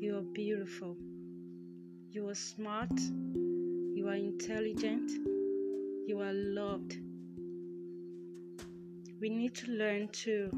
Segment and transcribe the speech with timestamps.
[0.00, 0.96] You are beautiful.
[2.10, 2.98] You are smart.
[2.98, 5.10] You are intelligent.
[6.06, 6.96] You are loved.
[9.20, 10.50] We need to learn to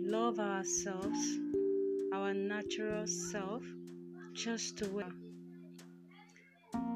[0.00, 1.38] love ourselves,
[2.14, 3.62] our natural self,
[4.34, 5.04] just the way.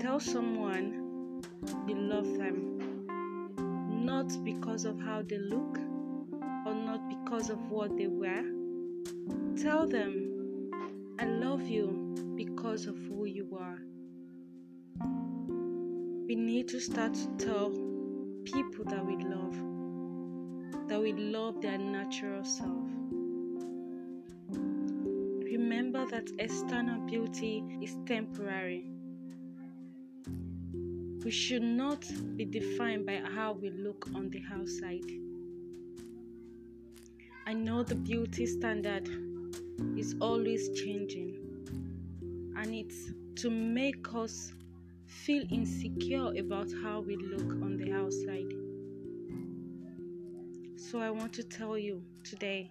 [0.00, 1.42] Tell someone
[1.88, 3.06] you love them,
[4.04, 5.78] not because of how they look
[6.66, 8.42] or not because of what they wear.
[9.56, 10.25] Tell them,
[11.18, 13.78] I love you because of who you are.
[16.26, 17.70] We need to start to tell
[18.44, 19.56] people that we love
[20.88, 22.84] that we love their natural self.
[25.42, 28.90] Remember that external beauty is temporary.
[31.24, 35.10] We should not be defined by how we look on the outside.
[37.46, 39.08] I know the beauty standard
[39.96, 41.36] is always changing,
[42.56, 44.52] and it's to make us
[45.06, 48.52] feel insecure about how we look on the outside.
[50.78, 52.70] So I want to tell you today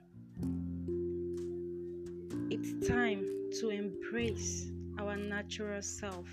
[2.50, 3.26] it's time
[3.59, 4.67] to embrace
[5.00, 6.28] our natural self.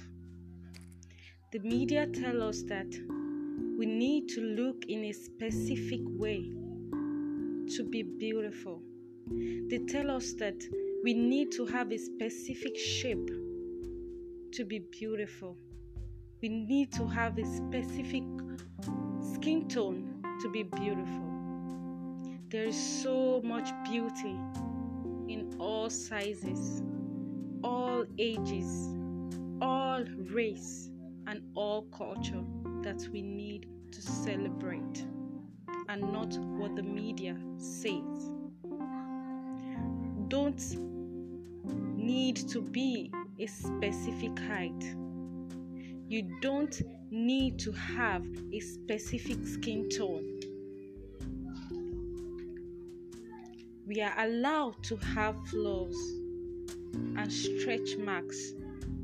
[1.52, 2.86] The media tell us that
[3.78, 6.50] we need to look in a specific way
[7.76, 8.82] to be beautiful.
[9.28, 10.62] They tell us that
[11.02, 13.30] we need to have a specific shape
[14.52, 15.56] to be beautiful.
[16.40, 18.24] We need to have a specific
[19.34, 21.30] skin tone to be beautiful.
[22.48, 24.36] There is so much beauty
[25.28, 26.82] in all sizes,
[27.64, 28.94] all ages,
[29.60, 30.90] all race,
[31.26, 32.44] and all culture
[32.82, 35.06] that we need to celebrate,
[35.88, 38.41] and not what the media says.
[40.32, 40.64] Don't
[41.94, 44.82] need to be a specific height.
[46.08, 50.40] You don't need to have a specific skin tone.
[53.86, 55.96] we are allowed to have flaws
[56.94, 58.52] and stretch marks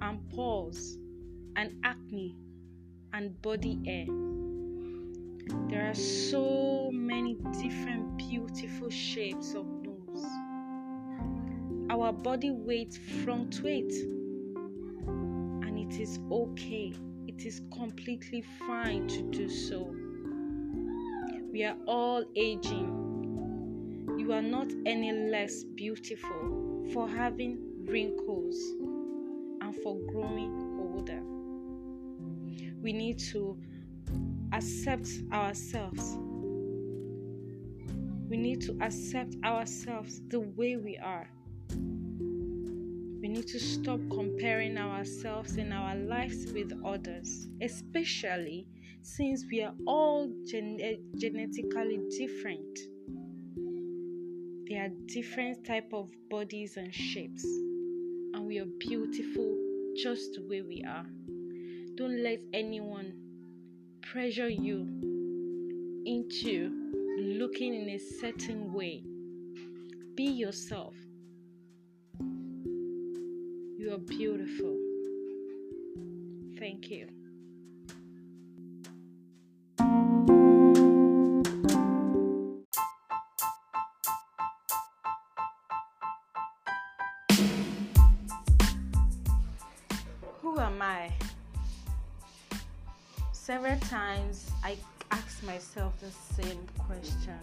[0.01, 0.97] and pores
[1.57, 2.35] and acne
[3.13, 4.07] and body hair.
[5.69, 10.25] There are so many different beautiful shapes of nose.
[12.01, 12.95] Our body weight
[13.25, 13.99] fluctuates
[15.07, 16.95] and it is okay.
[17.27, 19.95] It is completely fine to do so.
[21.53, 23.09] We are all aging
[24.29, 28.57] you are not any less beautiful for having wrinkles
[29.63, 31.23] and for growing older.
[32.83, 33.57] We need to
[34.53, 36.19] accept ourselves.
[38.29, 41.31] We need to accept ourselves the way we are.
[43.21, 48.69] We need to stop comparing ourselves and our lives with others, especially
[49.03, 52.79] since we are all gen- eh, genetically different.
[54.69, 59.57] There are different type of bodies and shapes, and we are beautiful
[59.97, 61.07] just the way we are.
[61.97, 63.13] Don't let anyone
[64.01, 64.87] pressure you
[66.07, 66.71] into
[67.19, 69.03] looking in a certain way.
[70.15, 70.95] Be yourself.
[73.99, 74.77] You are beautiful.
[76.57, 77.09] Thank you.
[90.43, 91.11] Who am I?
[93.33, 94.77] Several times I
[95.11, 96.11] ask myself the
[96.41, 97.39] same question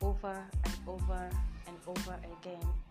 [0.00, 1.28] over and over
[1.66, 2.89] and over again.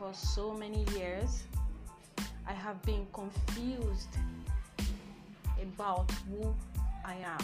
[0.00, 1.42] For so many years,
[2.48, 4.16] I have been confused
[5.62, 6.54] about who
[7.04, 7.38] I am.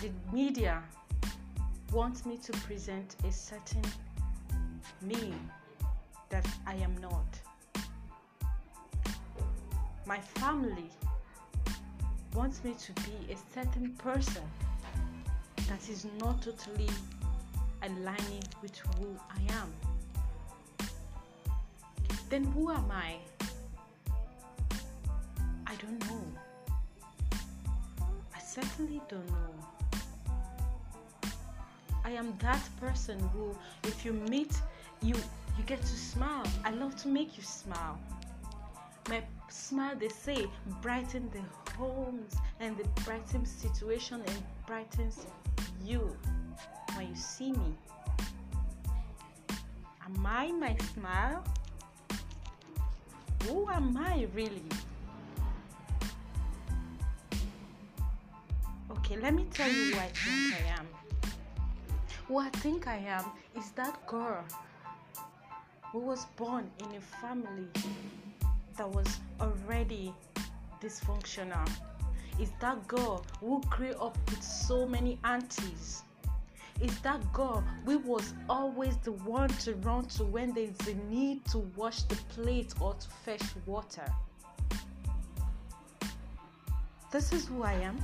[0.00, 0.82] The media
[1.92, 3.84] wants me to present a certain
[5.02, 5.34] me
[6.30, 7.38] that I am not.
[10.06, 10.88] My family
[12.34, 14.44] wants me to be a certain person
[15.68, 16.88] that is not totally
[17.82, 19.72] aligning with who I am.
[22.30, 23.16] Then who am I?
[25.66, 26.24] I don't know.
[28.34, 29.54] I certainly don't know.
[32.04, 34.52] I am that person who, if you meet,
[35.02, 35.14] you
[35.58, 36.46] you get to smile.
[36.64, 37.98] I love to make you smile.
[39.08, 40.46] My smile, they say,
[40.80, 41.42] brighten the
[41.76, 45.26] homes and the brightens situation and brightens
[45.84, 46.16] you
[46.96, 47.74] when you see me.
[50.04, 51.44] Am I my smile?
[53.44, 54.62] Who am I really?
[58.90, 60.86] Okay, let me tell you who I think I am.
[62.28, 63.24] Who I think I am
[63.56, 64.44] is that girl
[65.90, 67.68] who was born in a family
[68.76, 70.14] that was already
[70.80, 71.68] dysfunctional.
[72.40, 76.02] Is that girl who grew up with so many aunties
[76.82, 81.44] is that girl we was always the one to run to when there's a need
[81.46, 84.04] to wash the plate or to fetch water.
[87.10, 87.98] This is who I am.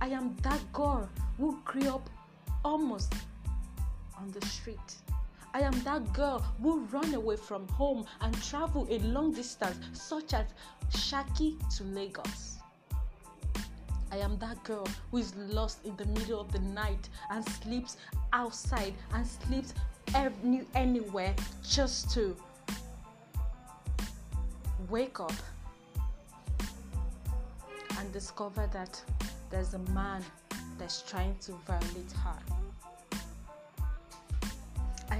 [0.00, 1.08] I am that girl
[1.38, 2.08] who grew up
[2.64, 3.14] almost
[4.18, 4.96] on the street.
[5.52, 10.32] I am that girl who run away from home and travel a long distance, such
[10.32, 10.46] as
[10.92, 12.59] Shaki to Lagos.
[14.12, 17.96] I am that girl who is lost in the middle of the night and sleeps
[18.32, 19.74] outside and sleeps
[20.14, 22.36] any, anywhere just to
[24.88, 25.32] wake up
[27.98, 29.00] and discover that
[29.50, 30.24] there's a man
[30.78, 32.59] that's trying to violate her.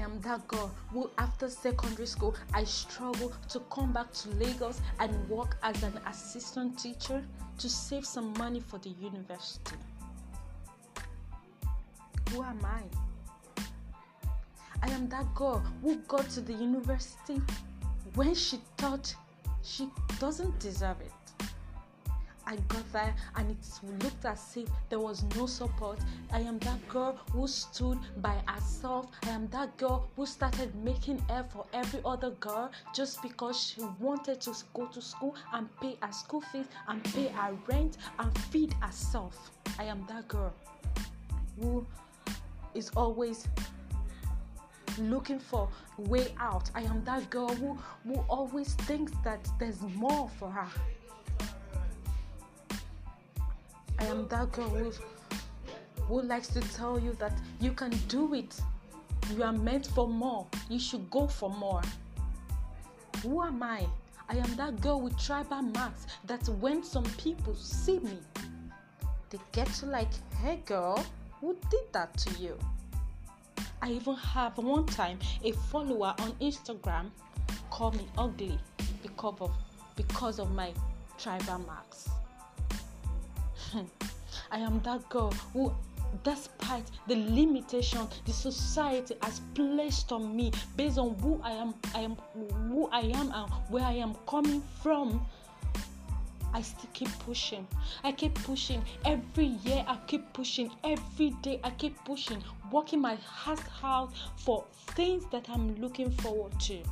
[0.00, 4.80] I am that girl who, after secondary school, I struggle to come back to Lagos
[4.98, 7.22] and work as an assistant teacher
[7.58, 9.76] to save some money for the university.
[12.30, 12.82] Who am I?
[14.82, 17.42] I am that girl who got to the university
[18.14, 19.14] when she thought
[19.62, 21.12] she doesn't deserve it.
[22.50, 26.00] I got there and it looked as if there was no support.
[26.32, 29.06] I am that girl who stood by herself.
[29.22, 33.82] I am that girl who started making air for every other girl just because she
[34.00, 38.36] wanted to go to school and pay her school fees and pay her rent and
[38.50, 39.52] feed herself.
[39.78, 40.52] I am that girl
[41.60, 41.86] who
[42.74, 43.46] is always
[44.98, 45.68] looking for
[45.98, 46.68] way out.
[46.74, 50.66] I am that girl who, who always thinks that there's more for her.
[54.00, 54.92] I am that girl who,
[56.02, 58.58] who likes to tell you that you can do it.
[59.36, 60.46] You are meant for more.
[60.68, 61.82] You should go for more.
[63.22, 63.86] Who am I?
[64.28, 68.18] I am that girl with tribal marks that when some people see me,
[69.28, 70.10] they get like,
[70.42, 71.04] hey girl,
[71.40, 72.58] who did that to you?
[73.82, 77.10] I even have one time a follower on Instagram
[77.70, 78.58] call me ugly
[79.02, 79.52] because of
[79.96, 80.72] because of my
[81.18, 82.08] tribal marks.
[84.50, 85.72] I am that girl who
[86.24, 92.00] despite the limitation the society has placed on me based on who I am I
[92.00, 92.16] am
[92.68, 95.24] who I am and where I am coming from
[96.52, 97.64] I still keep pushing.
[98.02, 98.82] I keep pushing.
[99.04, 100.70] Every year I keep pushing.
[100.82, 102.42] Every day I keep pushing.
[102.72, 104.64] Working my heart out for
[104.96, 106.82] things that I'm looking forward to.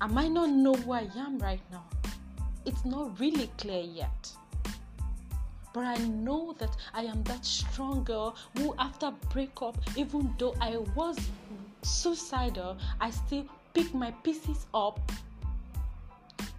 [0.00, 1.84] I might not know who I am right now.
[2.66, 4.32] It's not really clear yet.
[5.72, 10.76] But I know that I am that strong girl who, after breakup, even though I
[10.94, 11.18] was
[11.82, 13.44] suicidal, I still
[13.74, 15.00] pick my pieces up,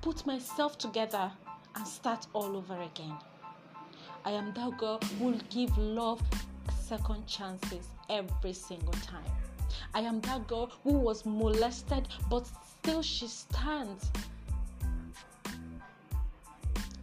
[0.02, 1.32] put myself together,
[1.76, 3.16] and start all over again.
[4.26, 6.22] I am that girl who will give love
[6.78, 9.32] second chances every single time.
[9.94, 12.48] I am that girl who was molested, but
[12.80, 14.12] still she stands.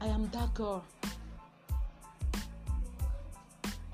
[0.03, 0.83] I am that girl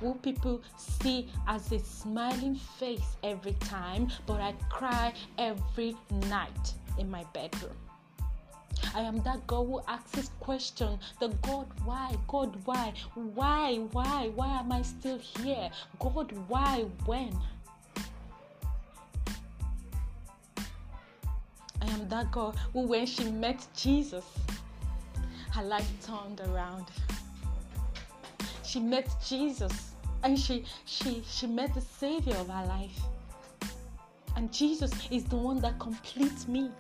[0.00, 5.94] who people see as a smiling face every time, but I cry every
[6.30, 7.76] night in my bedroom.
[8.94, 12.16] I am that girl who asks this question: The God, why?
[12.26, 12.94] God, why?
[13.14, 13.76] Why?
[13.92, 14.30] Why?
[14.34, 15.68] Why am I still here?
[15.98, 16.86] God, why?
[17.04, 17.36] When?
[21.82, 24.24] I am that girl who, when she met Jesus,
[25.58, 26.86] her life turned around
[28.68, 33.00] she met Jesus and she she she met the savior of her life.
[34.36, 36.70] And Jesus is the one that completes me.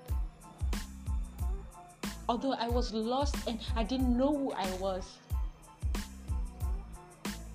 [2.28, 5.04] Although I was lost and I didn't know who I was.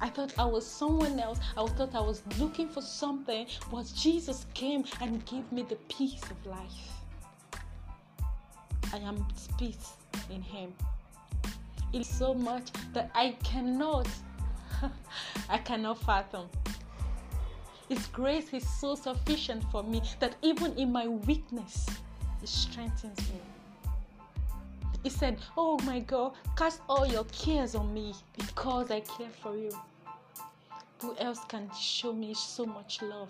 [0.01, 1.39] I thought I was someone else.
[1.55, 6.23] I thought I was looking for something, but Jesus came and gave me the peace
[6.23, 6.89] of life.
[8.91, 9.25] I am
[9.59, 9.93] peace
[10.31, 10.73] in Him.
[11.93, 14.07] It's so much that I cannot,
[15.49, 16.49] I cannot fathom.
[17.87, 21.85] His grace is so sufficient for me that even in my weakness,
[22.41, 23.39] it strengthens me.
[25.03, 29.55] He said, Oh my God, cast all your cares on me because I care for
[29.55, 29.71] you.
[31.01, 33.29] Who else can show me so much love?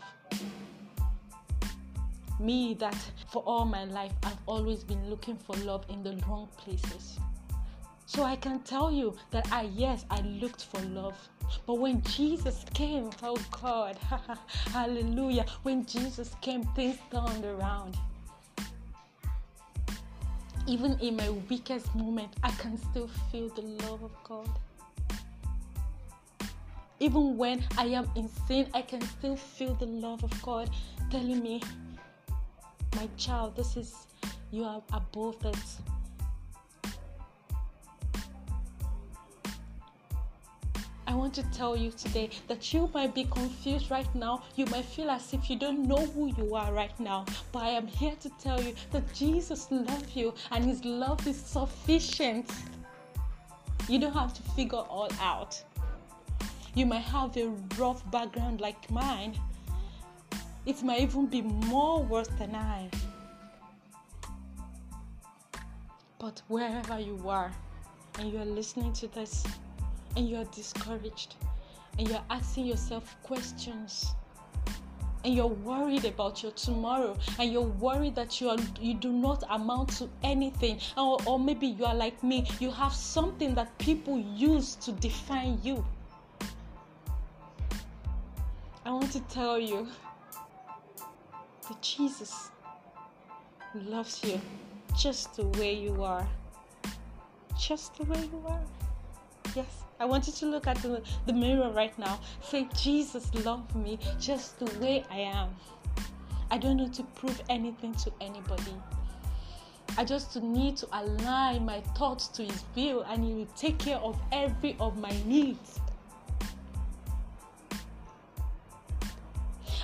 [2.40, 2.98] me that
[3.32, 7.18] for all my life I've always been looking for love in the wrong places.
[8.16, 11.18] So I can tell you that I, yes, I looked for love.
[11.66, 13.98] But when Jesus came, oh God,
[14.72, 17.98] hallelujah, when Jesus came, things turned around.
[20.68, 24.50] Even in my weakest moment, I can still feel the love of God.
[27.00, 30.70] Even when I am in sin, I can still feel the love of God
[31.10, 31.64] telling me,
[32.96, 34.06] My child, this is,
[34.52, 35.80] you are above this.
[41.14, 44.42] I want to tell you today that you might be confused right now.
[44.56, 47.26] You might feel as if you don't know who you are right now.
[47.52, 51.38] But I am here to tell you that Jesus loves you and his love is
[51.38, 52.50] sufficient.
[53.88, 55.62] You don't have to figure all out.
[56.74, 59.38] You might have a rough background like mine.
[60.66, 62.90] It might even be more worse than I.
[66.18, 67.52] But wherever you are
[68.18, 69.46] and you are listening to this,
[70.16, 71.36] and you're discouraged
[71.98, 74.14] and you're asking yourself questions
[75.24, 79.44] and you're worried about your tomorrow and you're worried that you are you do not
[79.50, 84.20] amount to anything or, or maybe you are like me you have something that people
[84.36, 85.86] use to define you.
[88.86, 89.88] I want to tell you
[91.70, 92.50] that jesus
[93.74, 94.42] loves you
[94.98, 96.28] just the way you are.
[97.58, 98.62] Just the way you are
[99.56, 102.20] yes I want you to look at the, the mirror right now.
[102.42, 105.56] Say, Jesus love me just the way I am.
[106.52, 108.76] I don't need to prove anything to anybody.
[109.98, 113.98] I just need to align my thoughts to His will, and He will take care
[113.98, 115.80] of every of my needs.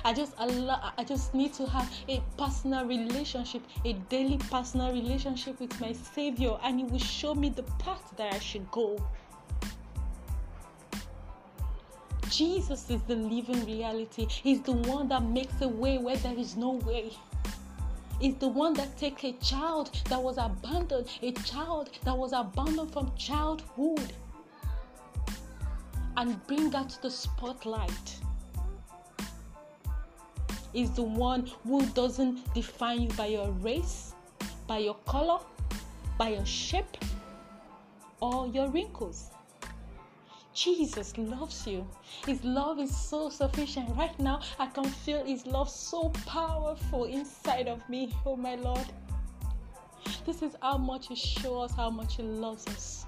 [0.04, 5.60] I just allow, I just need to have a personal relationship, a daily personal relationship
[5.60, 8.98] with my Savior, and He will show me the path that I should go.
[12.30, 14.26] Jesus is the living reality.
[14.28, 17.10] He's the one that makes a way where there is no way.
[18.20, 22.92] He's the one that takes a child that was abandoned, a child that was abandoned
[22.92, 24.12] from childhood,
[26.16, 28.16] and bring that to the spotlight.
[30.72, 34.14] Is the one who doesn't define you by your race,
[34.68, 35.40] by your color,
[36.16, 36.96] by your shape,
[38.20, 39.30] or your wrinkles.
[40.52, 41.86] Jesus loves you.
[42.26, 43.88] His love is so sufficient.
[43.96, 48.12] Right now, I can feel His love so powerful inside of me.
[48.26, 48.86] Oh, my Lord.
[50.26, 53.06] This is how much He shows us how much He loves us.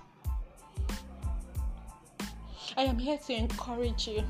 [2.76, 4.22] I am here to encourage you.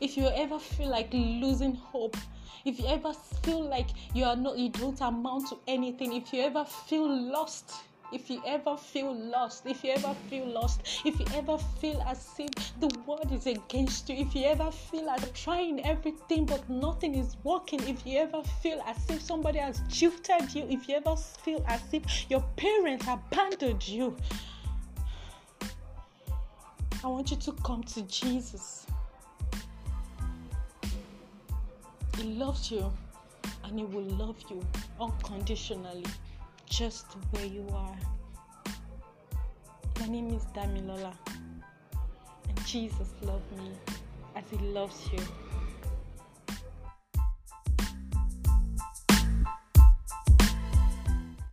[0.00, 2.16] If you ever feel like losing hope,
[2.64, 6.42] if you ever feel like you are not you don't amount to anything, if you
[6.42, 7.74] ever feel lost,
[8.14, 12.30] if you ever feel lost, if you ever feel lost, if you ever feel as
[12.38, 17.16] if the world is against you, if you ever feel like trying everything but nothing
[17.16, 21.16] is working, if you ever feel as if somebody has jilted you, if you ever
[21.16, 24.16] feel as if your parents abandoned you,
[27.02, 28.86] I want you to come to Jesus.
[32.16, 32.92] He loves you
[33.64, 34.64] and He will love you
[35.00, 36.04] unconditionally
[36.78, 37.96] just where you are.
[40.00, 41.14] My name is Damilola,
[42.48, 43.70] and Jesus loved me
[44.34, 45.20] as He loves you.